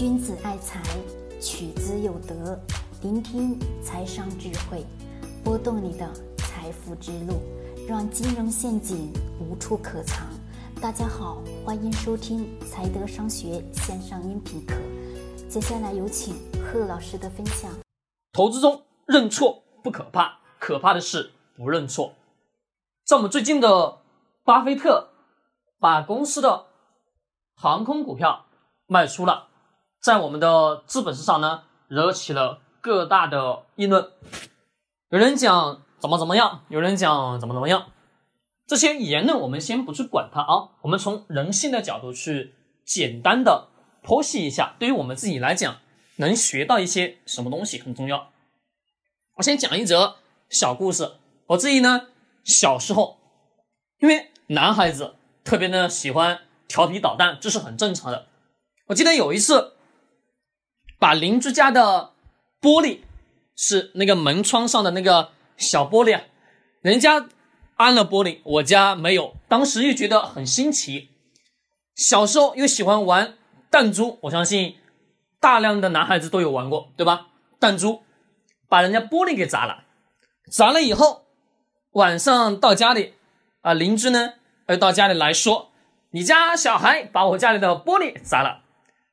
[0.00, 0.82] 君子爱财，
[1.42, 2.58] 取之有德。
[3.02, 4.82] 聆听财商智慧，
[5.44, 7.34] 拨动你的财富之路，
[7.86, 10.26] 让金融陷阱无处可藏。
[10.80, 14.74] 大家好，欢迎收听财德商学线上音频课。
[15.50, 17.70] 接下来有请贺老师的分享。
[18.32, 22.14] 投资中认错不可怕，可怕的是不认错。
[23.04, 23.98] 在我们最近的，
[24.44, 25.10] 巴菲特
[25.78, 26.68] 把公司的
[27.54, 28.46] 航空股票
[28.86, 29.48] 卖出了，
[30.00, 34.10] 在我们的资本市场呢，惹起了各大的议论。
[35.10, 37.92] 有人讲怎么怎么样，有人讲怎么怎么样。
[38.66, 42.54] 这些言论我们先不去管它啊，我们从人性的角度去
[42.86, 43.68] 简单的
[44.02, 45.76] 剖析一下，对于我们自己来讲，
[46.16, 48.30] 能学到一些什么东西很重要。
[49.36, 50.16] 我先讲一则
[50.48, 51.12] 小故事。
[51.48, 52.06] 我自己呢，
[52.44, 53.18] 小时候，
[53.98, 58.26] 因为男孩子特别的喜欢调皮捣蛋，这是很正常的。
[58.86, 59.72] 我记得有一次，
[61.00, 62.12] 把邻居家的
[62.60, 63.00] 玻璃，
[63.56, 66.22] 是那个门窗上的那个小玻璃啊，
[66.82, 67.26] 人家。
[67.76, 69.34] 安了玻璃，我家没有。
[69.48, 71.08] 当时又觉得很新奇，
[71.94, 73.38] 小时候又喜欢玩
[73.70, 74.76] 弹珠，我相信
[75.40, 77.28] 大量的男孩子都有玩过，对吧？
[77.58, 78.02] 弹珠
[78.68, 79.84] 把人家玻璃给砸了，
[80.52, 81.24] 砸了以后，
[81.92, 83.14] 晚上到家里，
[83.62, 84.34] 啊，邻居呢，
[84.66, 85.70] 呃，到家里来说，
[86.10, 88.60] 你家小孩把我家里的玻璃砸了。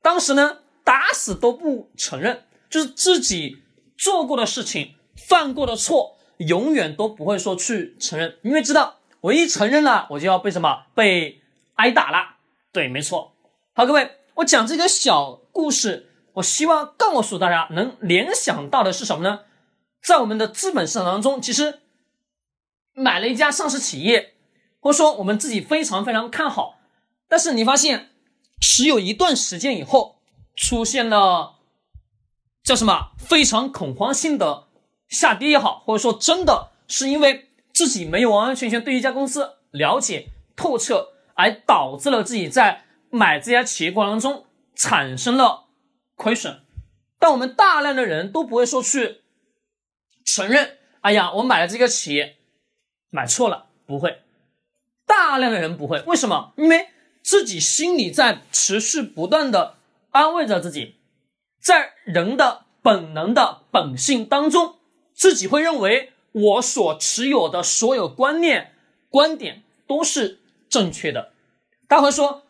[0.00, 0.58] 当时呢，
[1.02, 3.60] 打死都不承认，就是自己
[3.98, 6.16] 做过的事情，犯过的错。
[6.38, 11.40] 永远都不会说去承认，因为知道我一承认了，我就要被什么被
[11.74, 12.36] 挨打了。
[12.72, 13.34] 对，没错。
[13.74, 19.40] 好，各位，我讲这个小故事，我希望告诉大家，能联想到的是什么呢？
[20.00, 21.80] 在我们的资本市场当中，其实
[22.92, 24.34] 买了一家上市企业，
[24.78, 26.78] 或者说我们自己非常非常看好，
[27.28, 28.10] 但是你发现
[28.60, 30.21] 持有一段时间以后，
[30.54, 31.56] 出现了
[32.62, 34.68] 叫什么非常恐慌性的。
[35.08, 45.66] 下跌也好，或者说真的是因为自己没有完完全全对一家公司了解透彻，而导致了自己在买这家企业过程当中产生了
[46.14, 46.62] 亏损。
[47.18, 49.20] 但我们大量的人都不会说去
[50.24, 52.38] 承认，哎呀，我买了这个企业
[53.10, 54.22] 买错了，不会。
[55.04, 56.54] 大量的人不会，为什么？
[56.56, 56.88] 因为
[57.22, 59.76] 自己心里在持续不断的
[60.12, 60.96] 安慰着自己，
[61.60, 64.76] 在人的本能的本性当中。
[65.14, 68.74] 自己会认为我所持有的所有观念、
[69.10, 71.32] 观点都是正确的。
[71.86, 72.42] 他会说，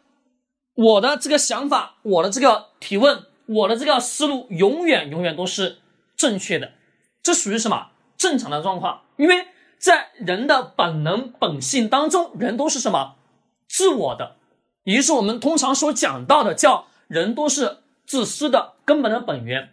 [0.75, 5.79] 我的这个想法、我的这个提问、我的这个思路，永远永远都是
[6.17, 6.73] 正确的。
[7.21, 9.03] 这属于什么正常的状况？
[9.17, 13.17] 因为在人的本能本性当中，人都是什么
[13.69, 14.37] 自我的，
[14.85, 19.71] 也就是我们通常所讲到的，叫人都是自私的根本的本源。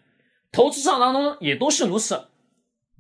[0.51, 2.27] 投资市场当中也都是如此。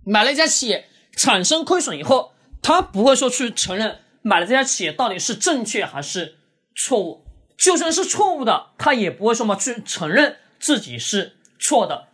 [0.05, 6.35] 买了一家企业产生亏损以后，他不会说去承认买了这家企业到底是正确还是
[6.75, 7.25] 错误，
[7.57, 12.07] 就算是错误的，他也不会说嘛去承认自己是错的。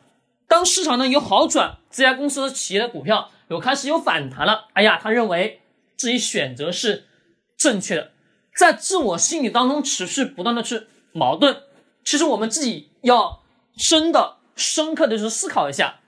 [0.47, 5.61] 当市场呢有好转，这家公司的企业的股票有开始有反弹了，哎呀，他认为
[5.97, 7.05] 自己选择是
[7.57, 8.11] 正确的，
[8.55, 11.57] 在自我心理当中持续不断的去矛盾。
[12.05, 13.43] 其实我们自己要
[13.75, 15.99] 深的、深刻的去思考一下，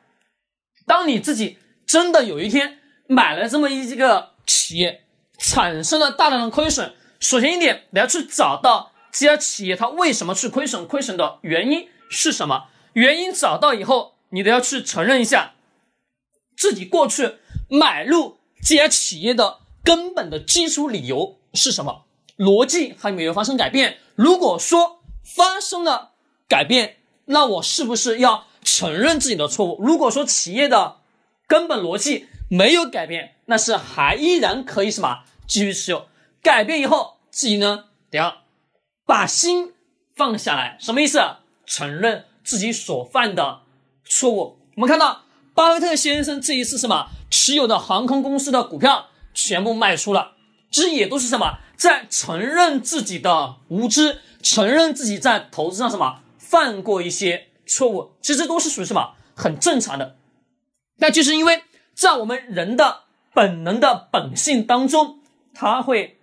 [0.85, 1.57] 当你自己。
[1.87, 5.05] 真的有一天买了这么一个企业，
[5.39, 6.93] 产生了大量的亏损。
[7.21, 12.65] 首先一点，你要去找到这家企业它为什么去亏损，亏损的原因是什么？
[12.91, 15.53] 原因找到以后，你都要去承认一下
[16.57, 17.35] 自己过去
[17.69, 22.03] 买入这家企业的根本的基础理由是什么，
[22.35, 23.99] 逻辑还没有发生改变。
[24.15, 24.96] 如果说
[25.35, 26.13] 发生了
[26.47, 29.83] 改变，那我是不是要承认自己的错误？
[29.83, 30.97] 如果说企业的
[31.47, 36.07] 根本逻辑没有改变，那是还依然可以什么继续持有。
[36.41, 38.43] 改变以后，自己呢得要
[39.05, 39.73] 把心
[40.15, 41.19] 放下来，什么意思？
[41.65, 43.63] 承认自己所犯的
[44.05, 44.57] 错误。
[44.75, 50.35] 我们看到巴菲特先生这一次什么持有的航空公司的股票全部卖出了，
[50.71, 60.17] 其实也都是什么在承认自己的无知，承认自己在投资上什么犯过一些错误，其实都是属于什么很正常的。
[60.97, 61.63] 那就是因为
[61.93, 63.03] 在我们人的
[63.33, 65.19] 本能的本性当中，
[65.53, 66.19] 他会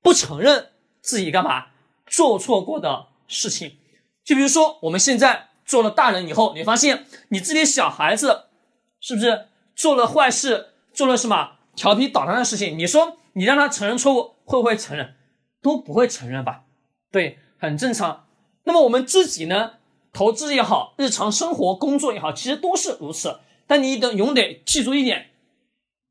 [0.00, 0.70] 不承认
[1.02, 1.66] 自己干嘛
[2.06, 3.76] 做错过的事情。
[4.24, 8.44] 就比如说，我们现在做了大人以后，你发现你自己小孩子
[9.00, 12.78] 是不是做了坏事，做了什么调皮捣蛋的事情？
[12.78, 15.14] 你说你让他承认错误，会不会承认？
[15.60, 16.62] 都不会承认吧？
[17.12, 18.26] 对，很正常。
[18.64, 19.72] 那么我们自己呢？
[20.12, 23.40] 投资也好，日常生活工作也好，其实都是如此。
[23.66, 25.26] 但你得永得记住一点，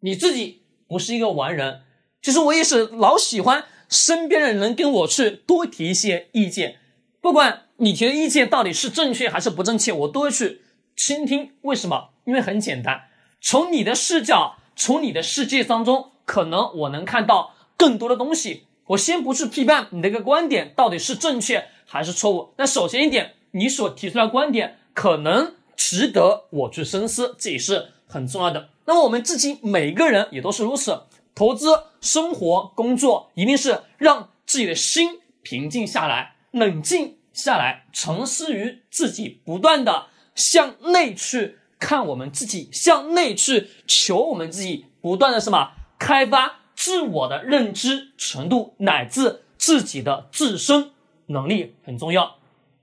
[0.01, 1.81] 你自己不是一个完人。
[2.21, 6.79] 其实我也是老喜欢身边的人跟我去多提一些意见，
[7.19, 10.61] 不管你提的意见到底是正确还是不正确，我都会去
[10.95, 11.53] 倾听。
[11.61, 12.09] 为什么？
[12.25, 13.05] 因为很简单，
[13.41, 18.67] 从你的视角，从你的世界当中，可能我能看到更多的东西。
[18.87, 22.53] 我先不去批判你的一个观点到底是正确还是错误。
[22.57, 28.69] 那首先一点，你所提出来的观点可能值得我去深思，这也是很重要的。
[28.85, 31.01] 那么我们自己每个人也都是如此，
[31.33, 31.69] 投资、
[31.99, 40.05] 生活、工作，一定是让自己的心平静下来，冷静下来，沉思于自己，不断的
[40.35, 46.59] 向内去看我们自己，向内去求我们自己，不断的什么开发。
[46.85, 50.91] 自我的认知程度乃至自己的自身
[51.25, 52.35] 能力很重要。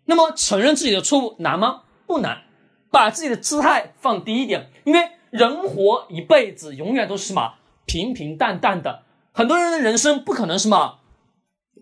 [0.07, 1.83] 那么承认自己的错误难吗？
[2.09, 2.43] 不难。
[2.91, 7.55] 把自己的姿态放低一点，因为人活一辈子，永远都是什么
[7.87, 9.05] 平平淡淡的。
[9.31, 10.99] 很多人的人生不可能什么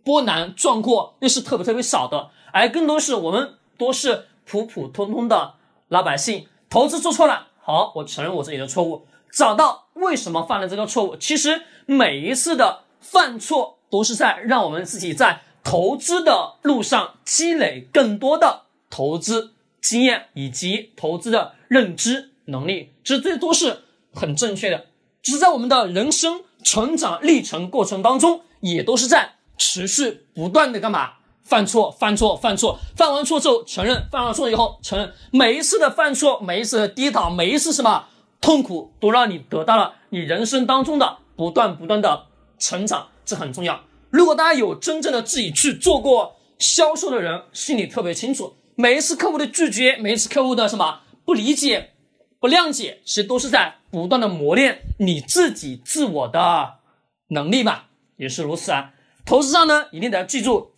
[0.04, 2.28] 波澜壮阔，那是特别特别少的。
[2.52, 5.54] 而更多是我们都是普普通通的
[5.88, 6.46] 老百姓。
[6.68, 9.06] 投资做错了，好，我承认我自己的错误。
[9.32, 11.16] 找到为什么犯了这个错误？
[11.16, 22.92] 其实每一次的犯错都是在让我们自己在投资的路上积累更多的投资经验以及投资的认知能力。
[23.04, 24.86] 其实这都是很正确的。
[25.22, 31.12] 只是在我们的人生成长历程过程当中，也都是在持续不断的干嘛？
[31.42, 35.12] 犯错，犯错，犯错，犯完错之后承认，犯完错以后承认。
[35.32, 38.06] 每一次的犯错，每一次的跌倒，每一次什么？
[38.40, 42.26] 痛苦都让你得到了你人生当中的不断不断的
[42.58, 43.82] 成长，这很重要。
[44.10, 51.92] 如果大家有真正的自己去做过销售的人，心里特别清楚，每一次客户的拒绝，每一次客户的什么不理解、
[52.38, 56.74] 不谅解，其实都是在不断的磨练你自己自我的
[57.28, 58.92] 能力吧，也是如此啊。
[59.24, 60.72] 投资上呢，一定得要记住，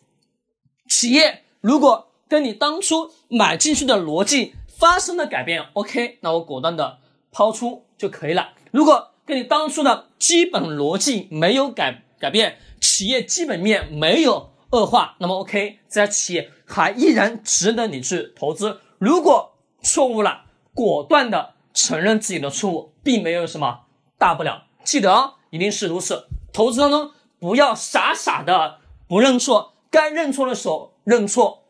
[0.89, 6.99] 企业如果跟你当初买进去的逻辑发生了改变，OK，那我果断的。
[7.33, 8.53] 抛出就可以了。
[8.71, 18.81] 如果跟你当初的基本逻辑没有改改变，企业基本面没有恶化，那么 OK，这家企业还依然值得你去投资。
[18.99, 20.45] 如果错误了，
[20.75, 23.87] 果断的承认自己的错误，并没有什么
[24.19, 24.65] 大不了。
[24.85, 26.27] 记得哦，一定是如此。
[26.53, 31.65] 投资当中不要傻傻的不认错，该认错的时候认错，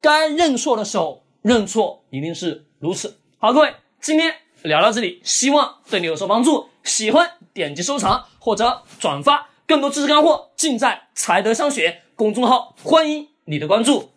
[0.00, 3.18] 该认错的时候认错，一定是如此。
[3.38, 4.34] 好，各位，今天。
[4.62, 6.68] 聊到这里，希望对你有所帮助。
[6.84, 14.10] 喜欢点击收藏或者转发，更多知识干货尽在才德商学公众号，欢迎你的关注。